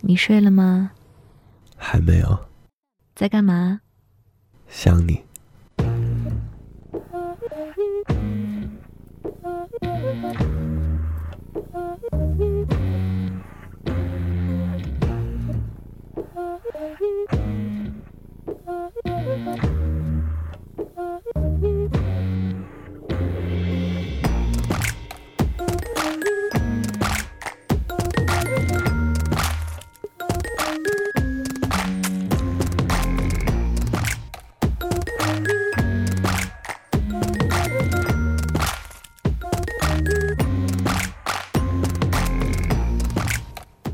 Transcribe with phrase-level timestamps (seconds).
[0.00, 0.92] 你睡了吗？
[1.76, 2.46] 还没有。
[3.14, 3.80] 在干嘛？
[4.68, 5.22] 想你。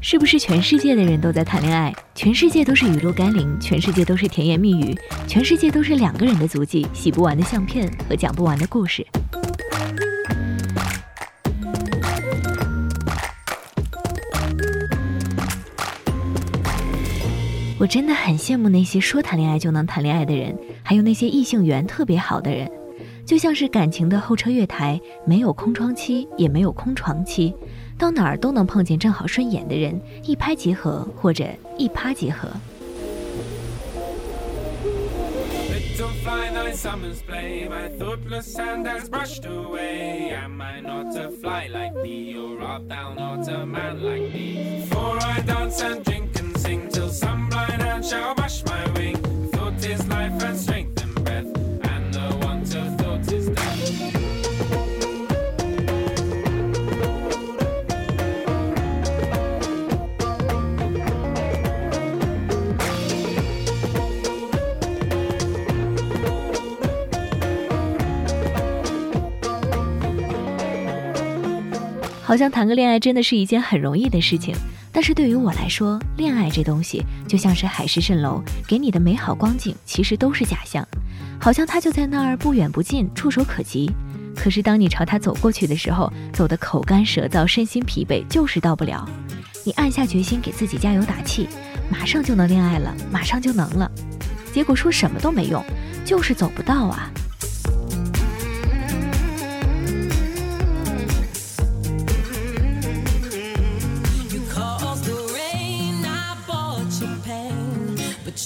[0.06, 1.90] 是不是全世界的人都在谈恋爱？
[2.14, 4.94] 全世界都是雨露甘霖，全世界都是甜言蜜语，
[5.26, 9.02] 全世界都是两个人的足迹、洗不完的相片和讲不完的故事。
[17.78, 22.70] 我真的很羡慕那些说谈恋爱就能谈恋爱的人，还有那些异性缘特别好的人，
[23.24, 27.54] 就像是感情的候车月台，没有空窗期，也没有空床期。
[27.96, 31.46] 到哪儿都能碰见正好顺眼的人，一拍即合或者
[31.78, 32.48] 一趴即合。
[72.26, 74.56] 好像谈个恋爱真的是一件很容易的事情，
[74.90, 80.86] 但是对于我来说，恋爱这东西就像是海市蜃楼，给你的美好光景其实都是假象，
[81.38, 83.90] 好像它就在那儿不远不近，触手可及。
[84.34, 89.06] 可是当你朝它走过去的时候，走得口干舌燥，身心疲惫，就是到不了。
[89.62, 91.46] 你暗下决心给自己加油打气，
[91.90, 93.90] 马上就能恋爱了，马上就能了，
[94.50, 95.62] 结果说什么都没用，
[96.06, 97.10] 就是走不到啊。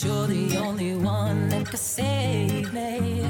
[0.05, 3.25] You're the only one that can save me.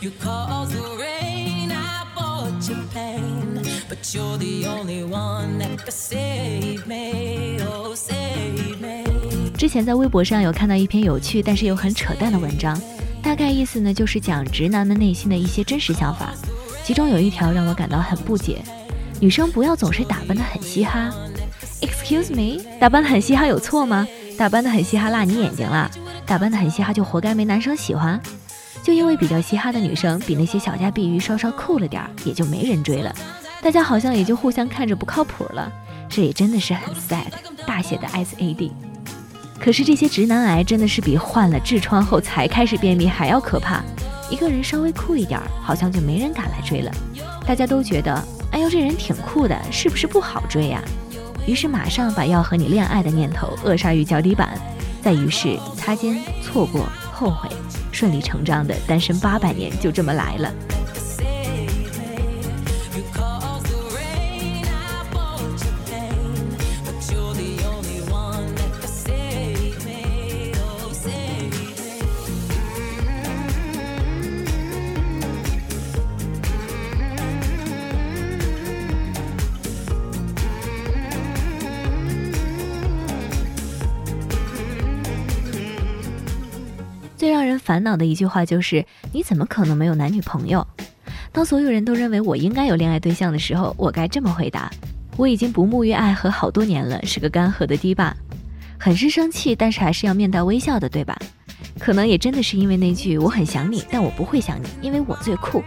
[0.00, 5.90] You cause the rain i bought you pain but you're the only one that can
[5.90, 7.58] save me.
[7.62, 9.04] Oh save me.
[9.56, 12.80] 之前在微博上有看到一篇有趣但是又很扯淡的文章
[13.22, 16.32] 大概意思呢就是讲直男们内心的一些真实想法
[16.84, 18.62] 其中有一条让我感到很不解。
[19.20, 21.10] 女生不要总是打扮得很嘻哈
[21.80, 24.06] excuse me 打扮得很嘻哈有错吗？
[24.36, 25.88] 打扮得很嘻哈辣你眼睛了。
[26.26, 28.20] 打扮的很嘻哈就活该没男生喜欢？
[28.82, 33.14] 就因为比较嘻哈的女生比那些小家碧玉稍稍酷了点儿，也就没人追了。
[33.62, 35.72] 大家好像也就互相看着不靠谱了，
[36.08, 37.24] 这也真的是很 sad，
[37.66, 38.72] 大写的 S A D。
[39.58, 43.82] 可是这些直男癌真的是比患了痔疮后才开始便秘还要可怕。
[44.30, 46.90] 一个人稍微酷一点儿，好像就没人敢来追了。
[47.46, 50.82] 大家都觉得，哎呦这人挺酷的，是不是不好追呀？
[51.46, 54.58] 于是马上把要和你恋爱的念头扼杀于脚底板，
[55.04, 57.46] 在于是擦肩、错过、后悔，
[57.92, 60.50] 顺理成章的单身八百年就这么来了。
[87.16, 90.66] 最让人烦恼的一句话就是：“你怎么可能没有男女朋友？”
[91.32, 94.70] 当所有人都认为我应该有恋爱对象的时候，我该这么回答
[95.16, 98.14] ：“我已经不沐浴爱河好多年了，是个干涸的堤坝。”
[98.78, 101.16] 很是生气，但是还是要面带微笑的，对吧？
[101.78, 105.62] 可能也真的是因为那句“我很想你，但我不会想你，因为我最酷”，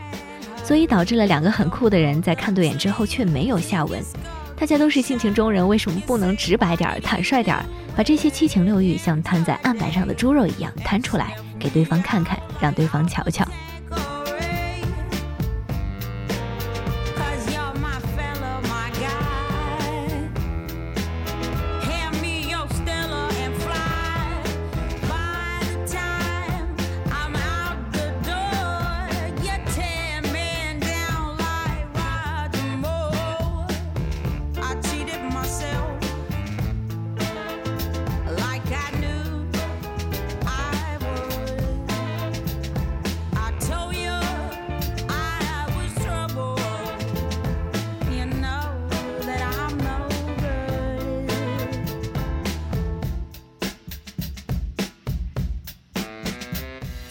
[0.64, 4.02] 所以导致了两个很酷的人在看对眼之后却没有下文。
[4.56, 7.58] 大家都是性情中人，为什么不能直白点、坦率点，
[7.96, 11.36] 把这些七情六欲像摊在案板上的猪肉一样摊出来？
[11.68, 13.46] 给对方看看，让对方瞧瞧。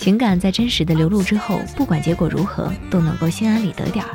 [0.06, 4.10] 情感在真实的流露之后，不管结果如何，都能够心安理得点儿，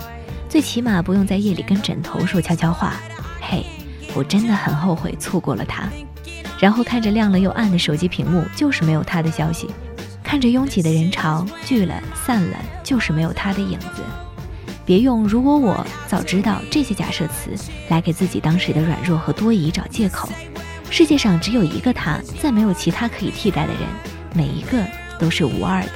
[0.47, 2.95] 最起码不用在夜里跟枕头说悄悄话。
[3.41, 3.65] 嘿，
[4.13, 5.89] 我真的很后悔错过了他。
[6.61, 9.67] 然后看着亮了又暗的手机屏幕，就是没有他的消息；
[10.23, 14.01] 看着拥挤的人潮，聚了散了，就是没有他的影子。
[14.85, 17.51] 别用“如果我早知道”这些假设词
[17.89, 20.29] 来给自己当时的软弱和多疑找借口。
[20.89, 23.81] 世界上只有一个他，再没有其他可以替代的人，
[24.33, 24.81] 每一个
[25.21, 25.91] 都是无二的。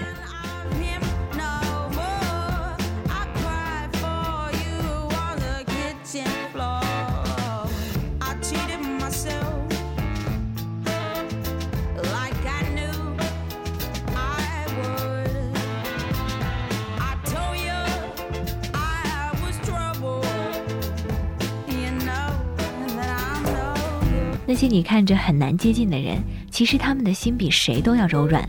[24.48, 28.48] 那些你看着很难接近的人，其实他们的心比谁都要柔软。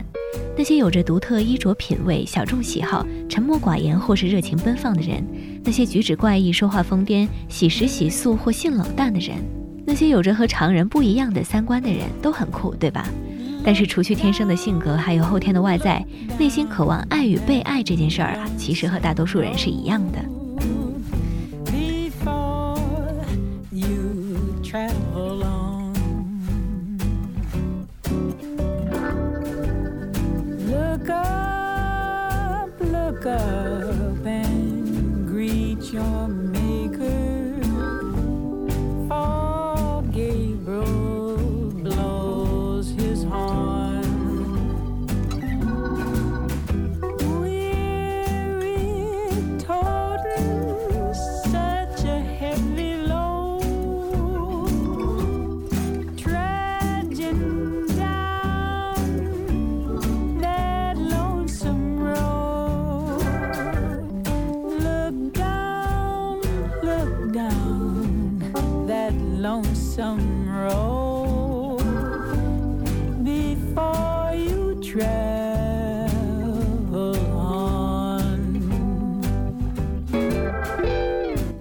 [0.57, 5.23] 那些有着独特衣着品味、小众喜好、沉默寡言或是热情奔放的人，
[5.63, 9.37] 那些举止怪异、说话疯癫、喜食喜素或性冷淡的人，
[9.85, 13.07] 那些有着和常人不一样的三观的人，都很酷，对吧？
[13.63, 16.03] 但是除去天生的性格，还有后天的外在，
[16.39, 20.17] 内心渴望爱与被爱这件事儿啊，其实和大多数人是一样的。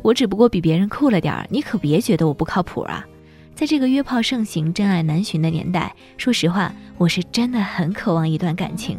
[0.06, 3.04] 我只不过比别人酷了点儿，你可别觉得我不靠谱啊！
[3.56, 8.96] 在这个约炮盛行、真爱难寻的年代，说实话，我是真的很渴望一段感情，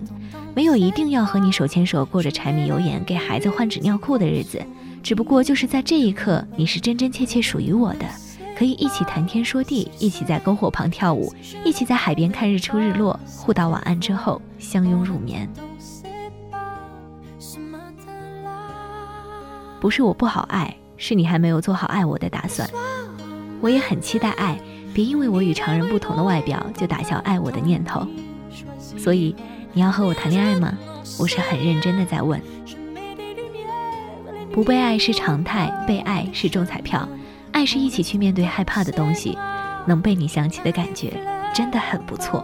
[0.54, 4.62] 没有一定要和你手牵手过着柴米油盐、给孩子换纸尿裤的日子，
[5.02, 8.06] 只不过就是在这一刻，你是真真切切属于我的，
[8.58, 11.34] 可以一起谈天说地，一起在篝火旁跳舞，
[11.64, 15.50] 一起在海边看日出日落，互道晚安之后相拥入眠。
[19.80, 20.76] 不是我不好爱。
[20.98, 22.70] 是你还没有做好爱我的打算，
[23.62, 24.60] 我也很期待爱，
[24.94, 28.06] 别因为我与常人不同的外表就打消爱我的念头。
[28.98, 29.36] 所以
[29.74, 30.76] 你要和我谈恋爱吗？
[31.20, 32.42] 我是很认真的在问。
[34.52, 37.08] 不被爱是常态，被爱是中彩票，
[37.52, 39.38] 爱是一起去面对害怕的东西，
[39.86, 41.14] 能被你想起的感觉
[41.54, 42.44] 真的很不错。